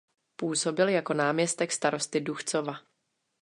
[0.35, 2.73] Působil jako náměstek starosty Duchcova.